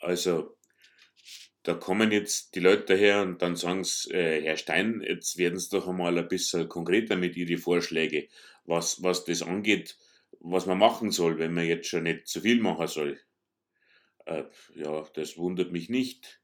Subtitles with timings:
[0.00, 0.56] Also,
[1.62, 5.58] da kommen jetzt die Leute daher und dann sagen sie, äh, Herr Stein, jetzt werden
[5.58, 8.28] Sie doch einmal ein bisschen konkreter mit Ihren Vorschlägen,
[8.64, 9.98] was, was das angeht,
[10.40, 13.20] was man machen soll, wenn man jetzt schon nicht zu viel machen soll.
[14.24, 14.44] Äh,
[14.74, 16.40] ja, das wundert mich nicht.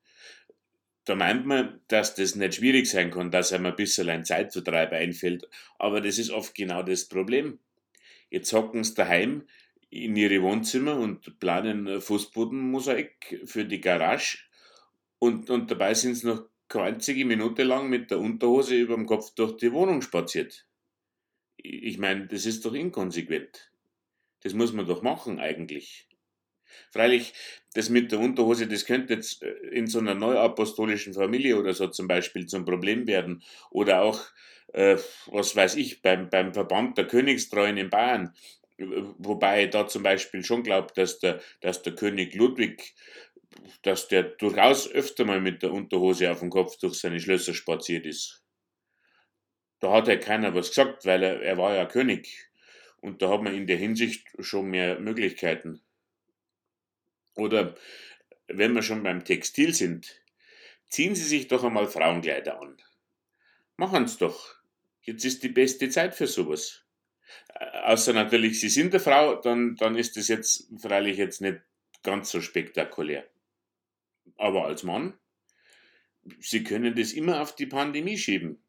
[1.06, 4.92] Da meint man, dass das nicht schwierig sein kann, dass einem ein bisschen ein Zeitvertreib
[4.92, 5.48] einfällt,
[5.78, 7.60] aber das ist oft genau das Problem.
[8.28, 9.46] Jetzt hocken sie daheim
[9.90, 14.38] in ihre Wohnzimmer und planen Fußbodenmosaik für die Garage
[15.18, 19.06] und, und dabei sind sie noch keine einzige Minute lang mit der Unterhose über dem
[19.06, 20.66] Kopf durch die Wohnung spaziert.
[21.56, 23.72] Ich meine, das ist doch inkonsequent.
[24.42, 26.08] Das muss man doch machen eigentlich.
[26.90, 27.32] Freilich,
[27.74, 31.88] das mit der Unterhose, das könnte jetzt äh, in so einer neuapostolischen Familie oder so
[31.88, 33.42] zum Beispiel zum Problem werden.
[33.70, 34.20] Oder auch,
[34.72, 38.34] äh, was weiß ich, beim, beim Verband der Königstreuen in Bayern.
[38.78, 42.94] Wobei ich da zum Beispiel schon glaube, dass der, dass der König Ludwig
[43.82, 48.06] dass der durchaus öfter mal mit der Unterhose auf dem Kopf durch seine Schlösser spaziert
[48.06, 48.42] ist.
[49.80, 52.48] Da hat ja keiner was gesagt, weil er, er war ja König.
[53.00, 55.82] Und da hat man in der Hinsicht schon mehr Möglichkeiten.
[57.34, 57.76] Oder
[58.48, 60.22] wenn wir schon beim Textil sind,
[60.88, 62.76] ziehen Sie sich doch einmal Frauenkleider an.
[63.76, 64.56] Machen's doch.
[65.02, 66.85] Jetzt ist die beste Zeit für sowas.
[67.84, 71.60] Außer natürlich, Sie sind eine Frau, dann, dann ist das jetzt freilich jetzt nicht
[72.02, 73.26] ganz so spektakulär.
[74.36, 75.14] Aber als Mann,
[76.40, 78.62] Sie können das immer auf die Pandemie schieben.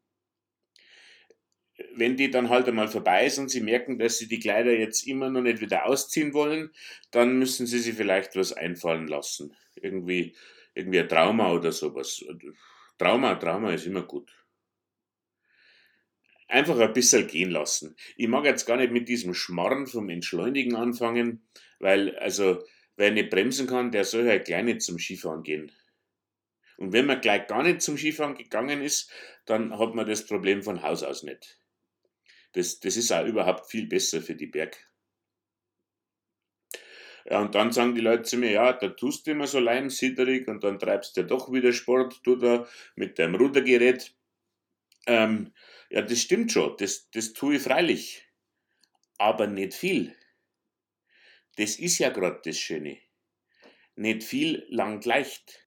[1.94, 5.06] Wenn die dann halt einmal vorbei ist und Sie merken, dass Sie die Kleider jetzt
[5.06, 6.70] immer noch nicht wieder ausziehen wollen,
[7.10, 9.54] dann müssen Sie sich vielleicht was einfallen lassen.
[9.76, 10.34] Irgendwie,
[10.74, 12.24] irgendwie ein Trauma oder sowas.
[12.98, 14.32] Trauma, Trauma ist immer gut.
[16.48, 17.94] Einfach ein bisschen gehen lassen.
[18.16, 21.46] Ich mag jetzt gar nicht mit diesem Schmarren vom Entschleunigen anfangen,
[21.78, 22.64] weil, also,
[22.98, 25.70] Wer nicht bremsen kann, der soll halt gleich nicht zum Skifahren gehen.
[26.78, 29.08] Und wenn man gleich gar nicht zum Skifahren gegangen ist,
[29.46, 31.60] dann hat man das Problem von Haus aus nicht.
[32.54, 34.76] Das, das ist auch überhaupt viel besser für die Berg.
[37.24, 40.48] Ja, und dann sagen die Leute zu mir, ja, da tust du immer so leimsiederig
[40.48, 42.66] und dann treibst du ja doch wieder Sport, du da
[42.96, 44.12] mit deinem Rudergerät.
[45.06, 45.52] Ähm,
[45.90, 48.24] ja, das stimmt schon, das, das tue ich freilich.
[49.18, 50.14] Aber nicht viel.
[51.56, 53.00] Das ist ja gerade das Schöne.
[53.96, 55.66] Nicht viel lang leicht.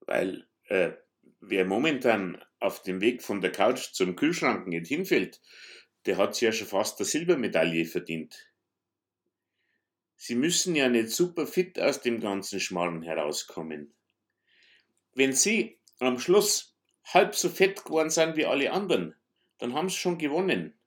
[0.00, 0.92] Weil äh,
[1.40, 5.42] wer momentan auf dem Weg von der Couch zum Kühlschrank nicht hinfällt,
[6.06, 8.50] der hat sich ja schon fast eine Silbermedaille verdient.
[10.16, 13.94] Sie müssen ja nicht super fit aus dem ganzen Schmarrn herauskommen.
[15.12, 19.14] Wenn Sie am Schluss halb so fett geworden sind wie alle anderen,
[19.64, 20.78] dann haben Sie schon gewonnen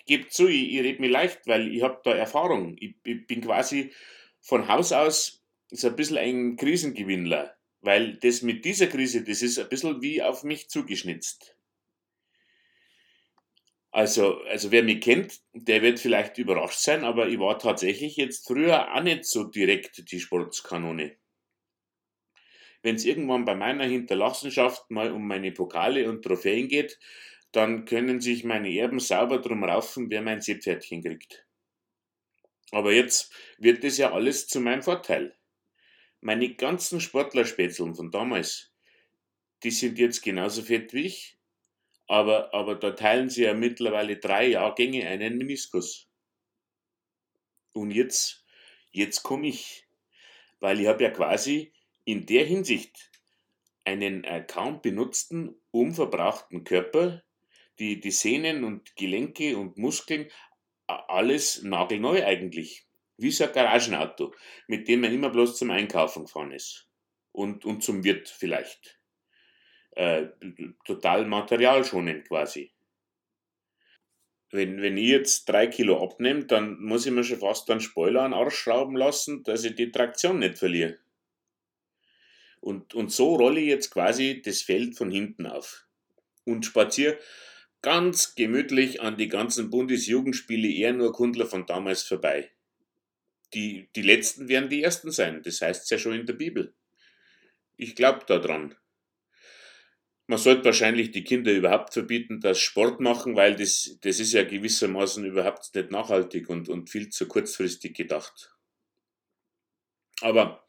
[0.00, 2.76] ich gebe zu, ich, ich rede mir leicht, weil ich habe da Erfahrung.
[2.78, 3.92] Ich, ich, bin quasi
[4.40, 9.58] von Haus aus so ein bisschen ein Krisengewinnler, weil das mit dieser Krise, das ist
[9.58, 11.56] ein bisschen wie auf mich zugeschnitzt.
[13.92, 18.46] Also, also wer mich kennt, der wird vielleicht überrascht sein, aber ich war tatsächlich jetzt
[18.46, 21.16] früher auch nicht so direkt die Sportskanone.
[22.82, 26.98] Wenn es irgendwann bei meiner Hinterlassenschaft mal um meine Pokale und Trophäen geht,
[27.52, 31.46] dann können sich meine Erben sauber drum raufen, wer mein Seepferdchen kriegt.
[32.70, 35.36] Aber jetzt wird es ja alles zu meinem Vorteil.
[36.20, 38.72] Meine ganzen Sportlerspätzeln von damals,
[39.62, 41.38] die sind jetzt genauso fett wie ich,
[42.06, 46.08] aber, aber da teilen sie ja mittlerweile drei Jahrgänge einen Meniskus.
[47.72, 48.44] Und jetzt,
[48.90, 49.86] jetzt komme ich,
[50.60, 51.72] weil ich habe ja quasi
[52.10, 53.10] in der Hinsicht
[53.84, 57.22] einen kaum benutzten, unverbrauchten Körper,
[57.78, 60.30] die, die Sehnen und Gelenke und Muskeln,
[60.86, 62.86] alles nagelneu eigentlich.
[63.16, 64.34] Wie so ein Garagenauto,
[64.66, 66.88] mit dem man immer bloß zum Einkaufen gefahren ist.
[67.32, 68.98] Und, und zum Wirt vielleicht.
[69.92, 70.28] Äh,
[70.84, 72.72] total materialschonend quasi.
[74.50, 78.22] Wenn, wenn ich jetzt drei Kilo abnehme, dann muss ich mir schon fast einen Spoiler
[78.22, 80.98] an Arsch schrauben lassen, dass ich die Traktion nicht verliere.
[82.60, 85.86] Und, und so rolle ich jetzt quasi das Feld von hinten auf
[86.44, 87.18] und spaziere
[87.82, 92.50] ganz gemütlich an die ganzen Bundesjugendspiele eher nur Kundler von damals vorbei.
[93.54, 96.74] Die, die letzten werden die ersten sein, das heißt es ja schon in der Bibel.
[97.76, 98.76] Ich glaube daran.
[100.26, 104.44] Man sollte wahrscheinlich die Kinder überhaupt verbieten, dass Sport machen, weil das, das ist ja
[104.44, 108.54] gewissermaßen überhaupt nicht nachhaltig und, und viel zu kurzfristig gedacht.
[110.20, 110.64] Aber,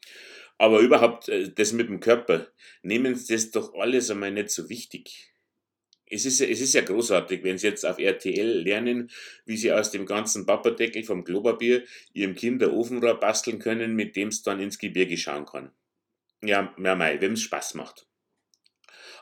[0.62, 2.46] aber überhaupt, äh, das mit dem Körper,
[2.82, 5.32] nehmen Sie das doch alles einmal nicht so wichtig
[6.12, 9.10] es ist, es ist ja großartig, wenn Sie jetzt auf RTL lernen,
[9.46, 14.14] wie Sie aus dem ganzen Papperdeckel vom Klopapier Ihrem Kind ein Ofenrohr basteln können, mit
[14.14, 15.72] dem es dann ins Gebirge schauen kann.
[16.42, 18.06] Ja, ja mei, wem es Spaß macht.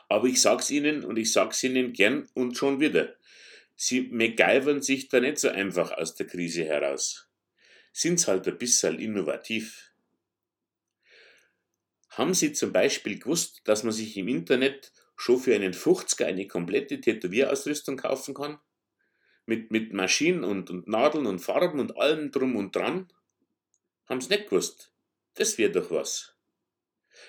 [0.09, 3.15] Aber ich sag's Ihnen und ich sag's Ihnen gern und schon wieder.
[3.77, 7.29] Sie MacGyvern sich da nicht so einfach aus der Krise heraus.
[7.93, 9.90] Sind's halt ein bisschen innovativ.
[12.11, 16.45] Haben Sie zum Beispiel gewusst, dass man sich im Internet schon für einen 50er eine
[16.45, 18.59] komplette Tätowierausrüstung kaufen kann?
[19.45, 23.11] Mit, mit Maschinen und, und Nadeln und Farben und allem drum und dran?
[24.07, 24.91] Haben's nicht gewusst?
[25.35, 26.35] Das wäre doch was.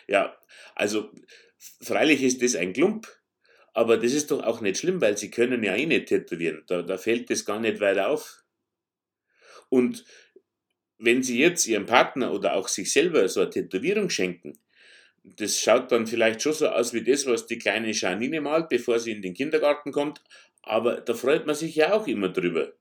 [0.08, 0.36] Ja,
[0.74, 1.12] also
[1.80, 3.06] freilich ist das ein Klump,
[3.72, 6.64] aber das ist doch auch nicht schlimm, weil sie können ja eh nicht tätowieren.
[6.66, 8.44] Da, da fällt das gar nicht weiter auf.
[9.68, 10.04] Und
[10.98, 14.58] wenn sie jetzt ihrem Partner oder auch sich selber so eine Tätowierung schenken,
[15.24, 18.98] das schaut dann vielleicht schon so aus wie das, was die kleine Janine malt, bevor
[18.98, 20.20] sie in den Kindergarten kommt,
[20.62, 22.72] aber da freut man sich ja auch immer drüber,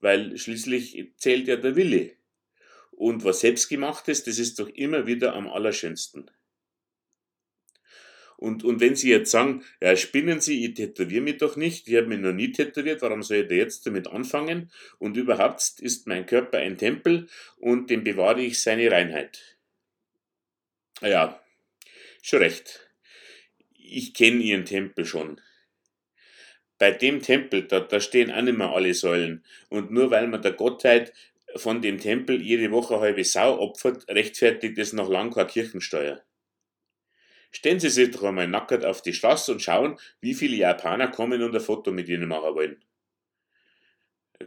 [0.00, 2.12] weil schließlich zählt ja der Wille.
[2.90, 6.30] Und was selbstgemachtes, das ist doch immer wieder am allerschönsten.
[8.36, 11.94] Und, und wenn Sie jetzt sagen, ja, spinnen Sie, ich tätowiere mich doch nicht, ich
[11.94, 14.70] habe mich noch nie tätowiert, warum soll ich da jetzt damit anfangen?
[14.98, 17.28] Und überhaupt ist mein Körper ein Tempel
[17.58, 19.56] und dem bewahre ich seine Reinheit.
[21.00, 21.41] Ja,
[22.22, 22.88] schon recht.
[23.74, 25.40] Ich kenne Ihren Tempel schon.
[26.78, 29.44] Bei dem Tempel, da, da stehen auch nicht mehr alle Säulen.
[29.68, 31.12] Und nur weil man der Gottheit
[31.56, 36.22] von dem Tempel jede Woche halbe Sau opfert, rechtfertigt es noch lang keine Kirchensteuer.
[37.50, 41.42] Stellen Sie sich doch einmal nackert auf die Straße und schauen, wie viele Japaner kommen
[41.42, 42.84] und ein Foto mit Ihnen machen wollen.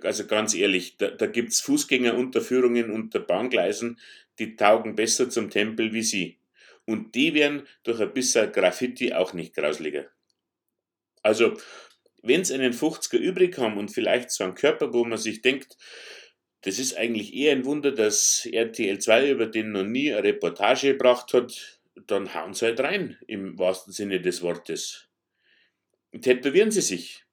[0.02, 4.00] Also ganz ehrlich, da, da gibt es Fußgängerunterführungen unter Bahngleisen,
[4.40, 6.38] die taugen besser zum Tempel wie Sie.
[6.86, 10.06] Und die werden durch ein bisschen Graffiti auch nicht grauslicher.
[11.24, 11.58] Also,
[12.22, 15.78] wenn Sie einen 50er übrig haben und vielleicht so einen Körper, wo man sich denkt,
[16.62, 20.94] das ist eigentlich eher ein Wunder, dass RTL 2 über den noch nie eine Reportage
[20.94, 25.08] gebracht hat, dann hauen sie halt rein, im wahrsten Sinne des Wortes.
[26.22, 27.24] Tätowieren sie sich.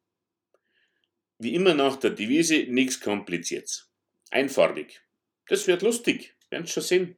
[1.38, 3.90] Wie immer nach der Devise, nichts kompliziertes.
[4.30, 5.02] Einfarbig.
[5.48, 7.16] Das wird lustig, werden schon sehen.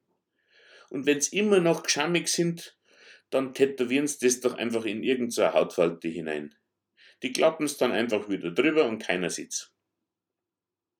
[0.90, 2.76] Und wenn sie immer noch geschammig sind,
[3.30, 6.54] dann tätowieren sie das doch einfach in irgendeine Hautfalte hinein.
[7.22, 9.72] Die klappen es dann einfach wieder drüber und keiner sieht's.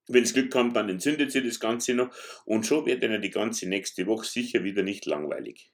[0.07, 2.15] Wenn es Glück haben, dann entzündet sie das Ganze noch
[2.45, 5.73] und schon wird ihnen die ganze nächste Woche sicher wieder nicht langweilig.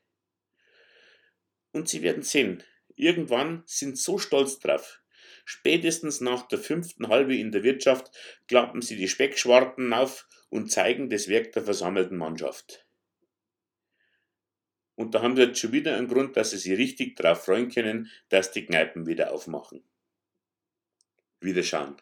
[1.72, 2.62] Und Sie werden sehen,
[2.96, 5.00] irgendwann sind so stolz drauf.
[5.44, 8.10] Spätestens nach der fünften Halbe in der Wirtschaft
[8.46, 12.86] klappen sie die Speckschwarten auf und zeigen das Werk der versammelten Mannschaft.
[15.00, 17.70] Und da haben wir jetzt schon wieder einen Grund, dass sie sich richtig darauf freuen
[17.70, 19.82] können, dass die Kneipen wieder aufmachen.
[21.40, 21.96] Wiederschauen.